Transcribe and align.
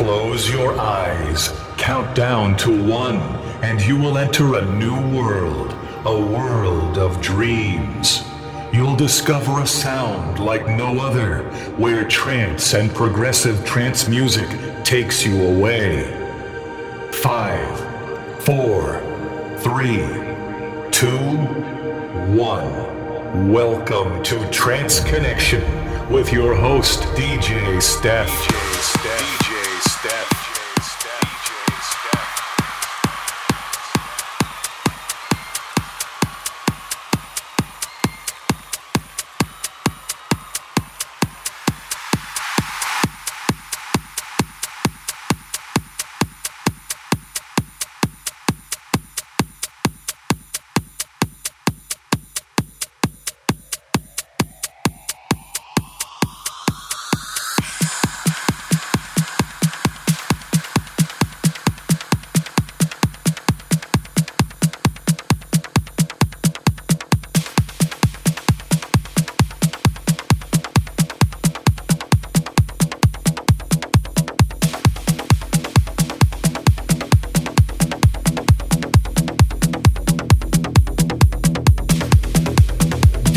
Close 0.00 0.48
your 0.48 0.80
eyes, 0.80 1.52
count 1.76 2.16
down 2.16 2.56
to 2.56 2.70
one, 2.70 3.18
and 3.62 3.82
you 3.82 3.98
will 3.98 4.16
enter 4.16 4.54
a 4.54 4.64
new 4.76 4.98
world, 5.14 5.76
a 6.06 6.18
world 6.18 6.96
of 6.96 7.20
dreams. 7.20 8.24
You'll 8.72 8.96
discover 8.96 9.60
a 9.60 9.66
sound 9.66 10.38
like 10.38 10.66
no 10.66 10.98
other, 11.00 11.42
where 11.76 12.08
trance 12.08 12.72
and 12.72 12.90
progressive 12.94 13.62
trance 13.66 14.08
music 14.08 14.48
takes 14.84 15.26
you 15.26 15.38
away. 15.42 16.04
Five, 17.12 17.78
four, 18.42 19.02
three, 19.58 19.98
two, 20.90 21.36
one. 22.38 23.52
Welcome 23.52 24.22
to 24.22 24.50
Trance 24.50 25.00
Connection 25.00 25.62
with 26.10 26.32
your 26.32 26.54
host, 26.54 27.00
DJ 27.18 27.82
Steph. 27.82 28.30
DJ 28.30 28.80
Steph. 28.80 29.29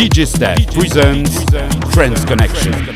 DJ 0.04 0.28
Steph 0.28 0.68
presents 0.74 1.46
Friends 1.94 2.26
Connection. 2.26 2.93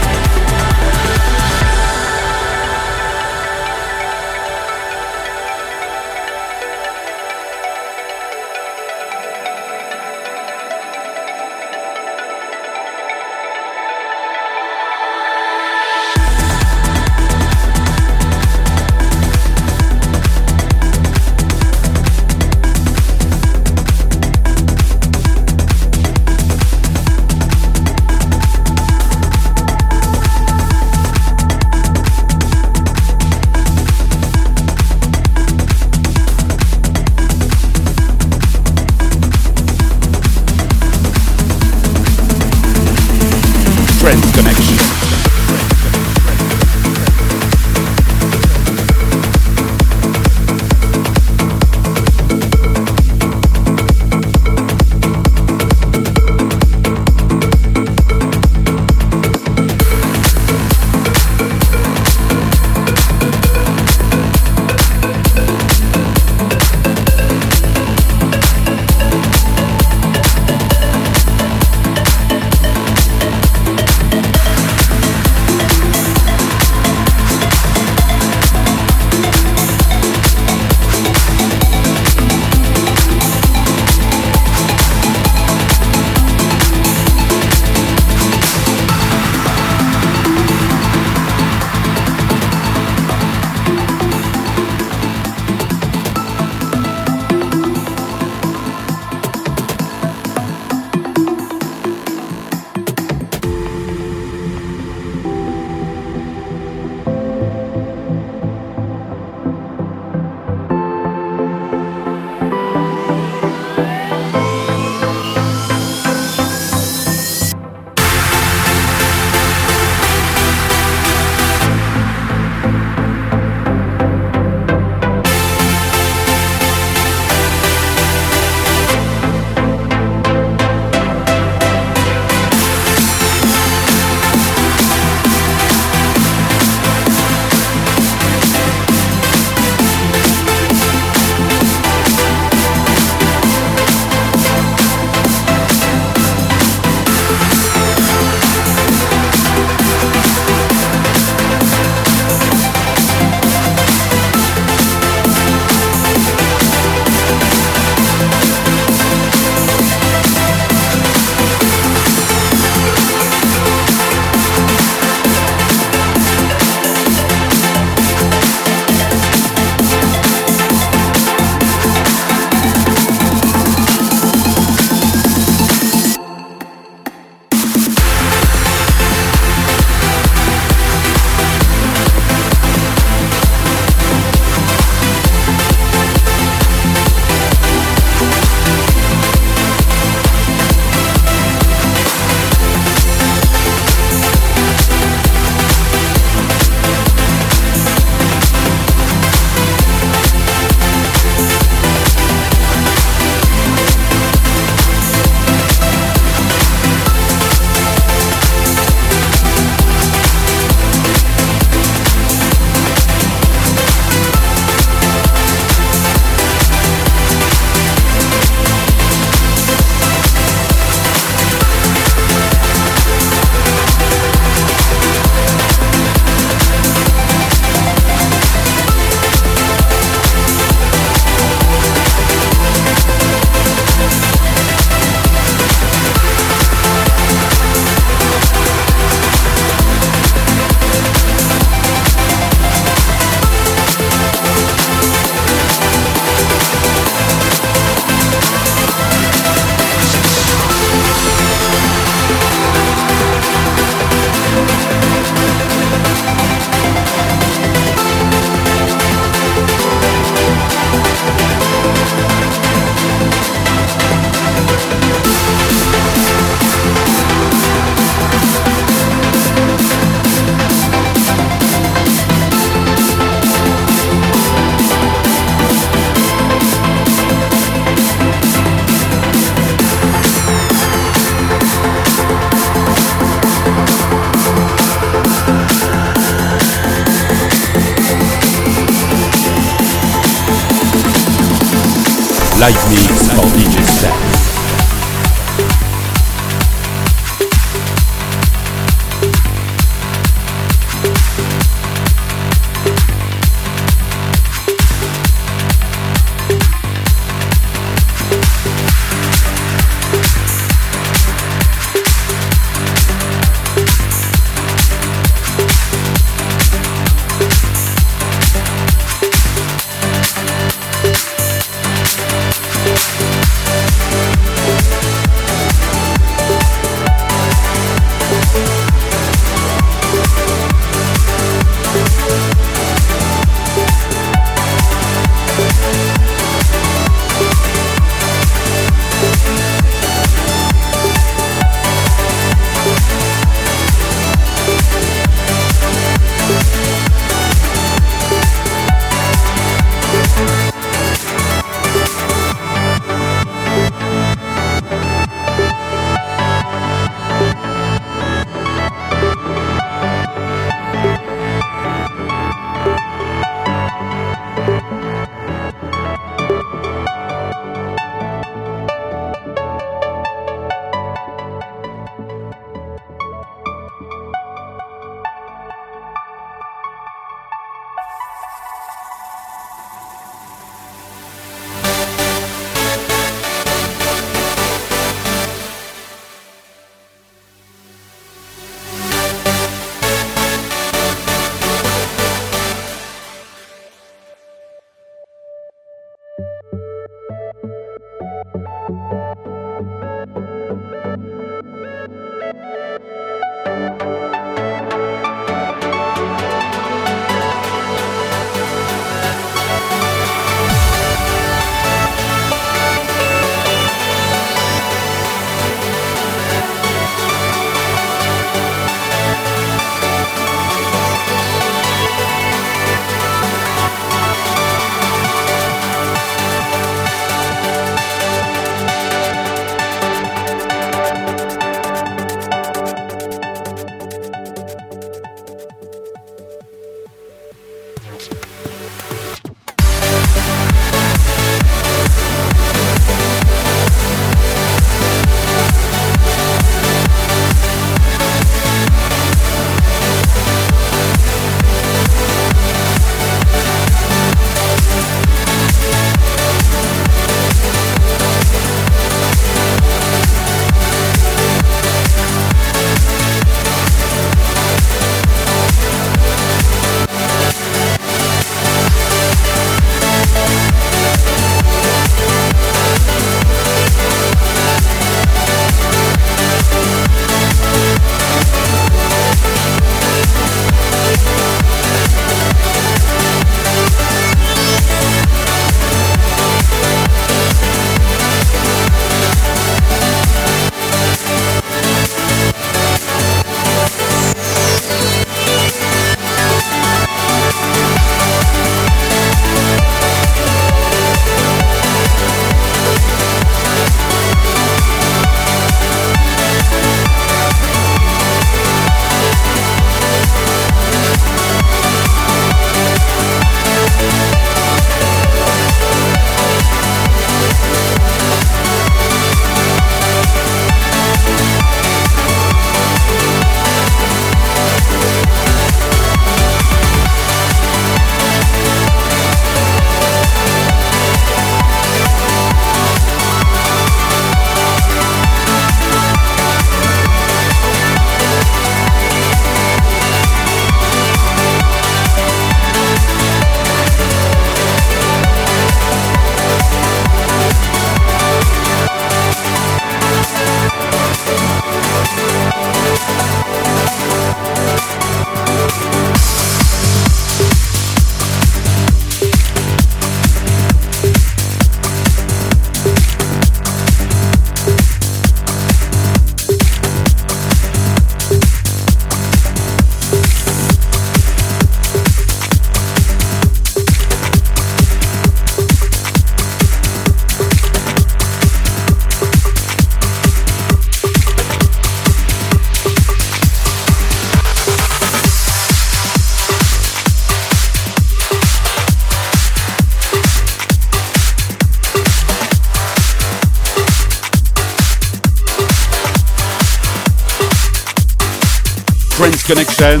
Connection. 599.50 600.00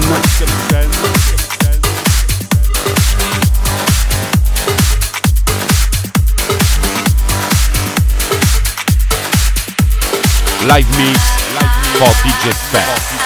Live 10.68 10.86
mix 10.96 11.18
for 11.98 12.06
DJ 12.22 12.52
Steph. 12.52 13.19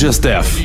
DJ 0.00 0.14
Steph. 0.14 0.59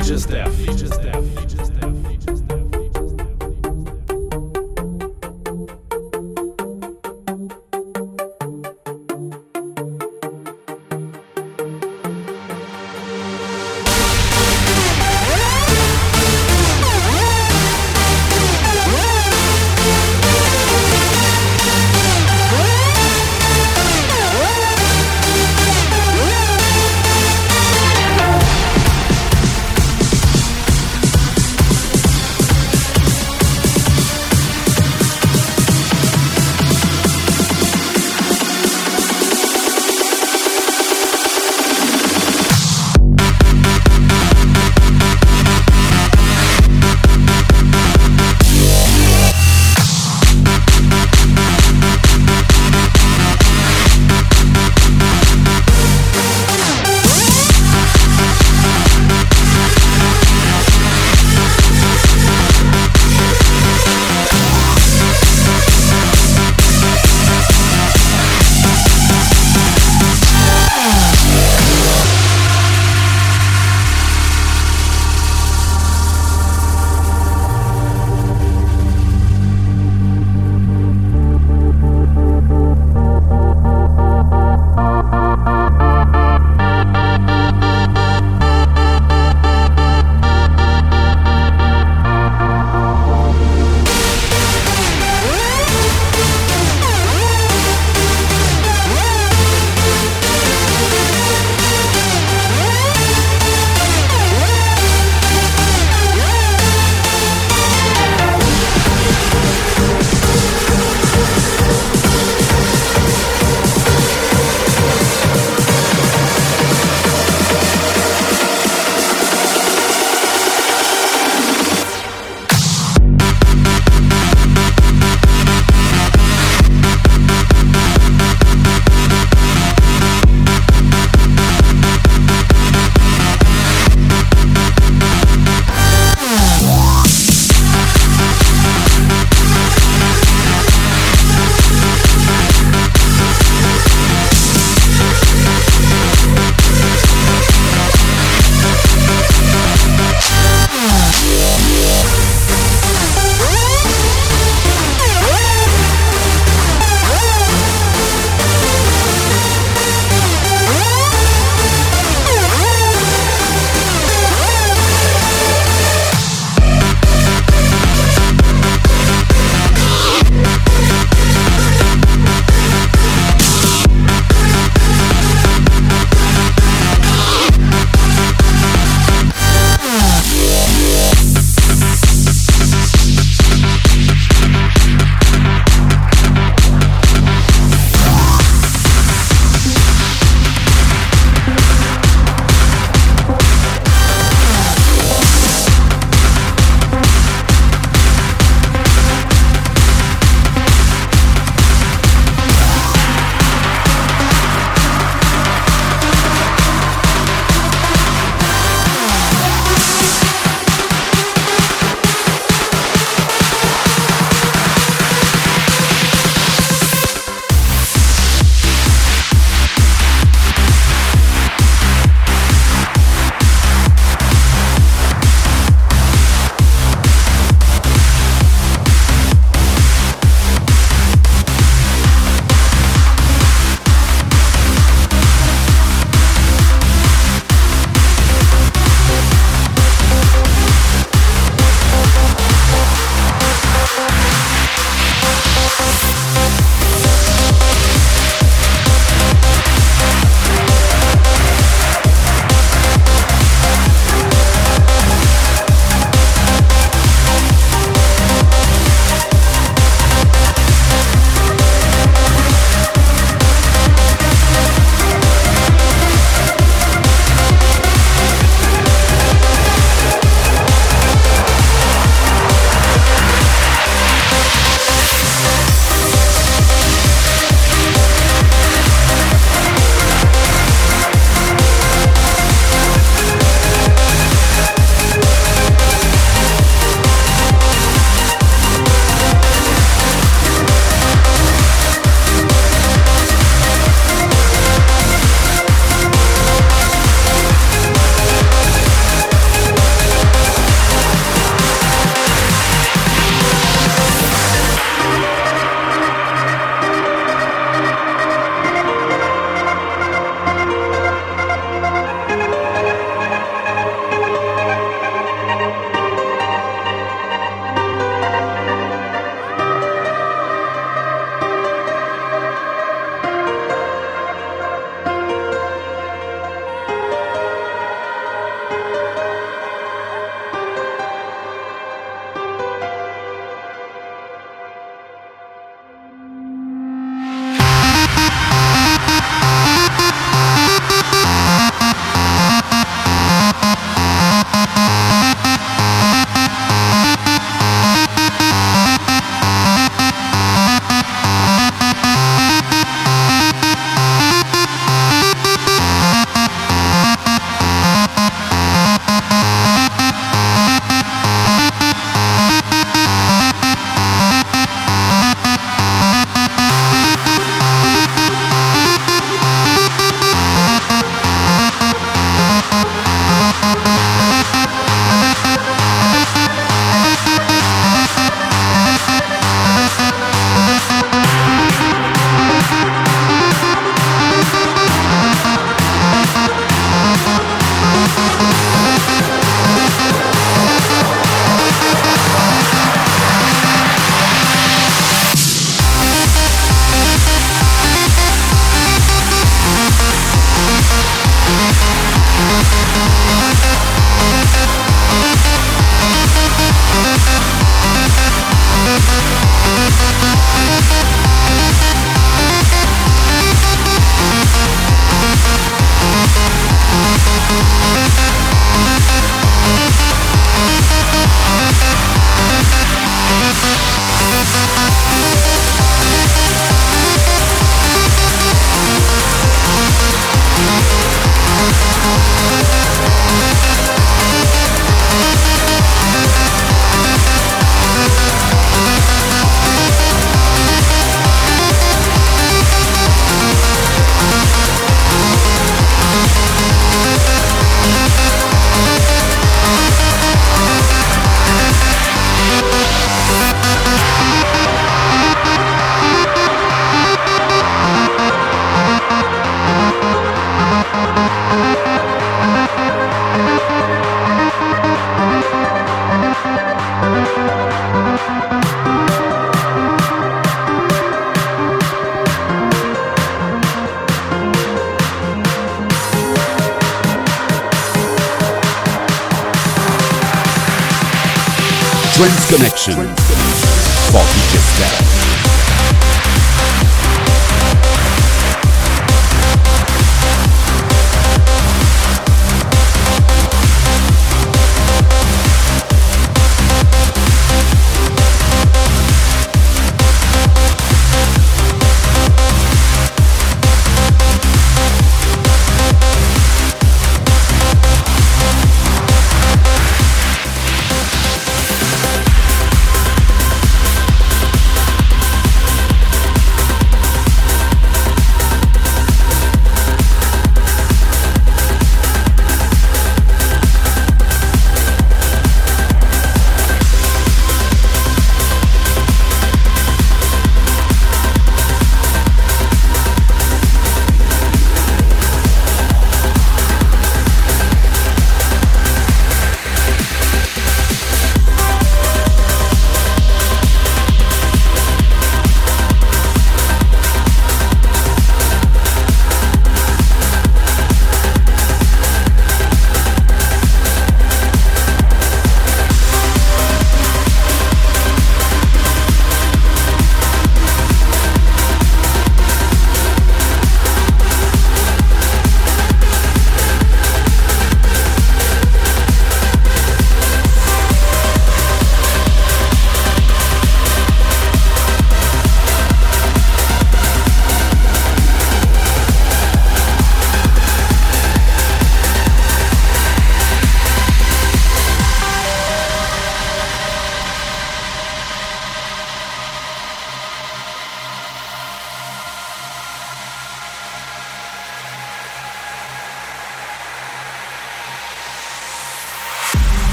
Trans 482.86 483.15